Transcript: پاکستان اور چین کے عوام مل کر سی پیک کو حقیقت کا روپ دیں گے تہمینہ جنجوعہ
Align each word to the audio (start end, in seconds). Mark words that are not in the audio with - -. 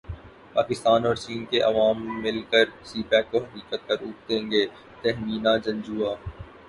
پاکستان 0.53 1.05
اور 1.05 1.15
چین 1.15 1.43
کے 1.51 1.59
عوام 1.61 1.97
مل 2.21 2.41
کر 2.51 2.65
سی 2.89 3.03
پیک 3.09 3.25
کو 3.31 3.37
حقیقت 3.39 3.87
کا 3.87 3.95
روپ 4.01 4.27
دیں 4.29 4.43
گے 4.51 4.65
تہمینہ 5.01 5.57
جنجوعہ 5.65 6.15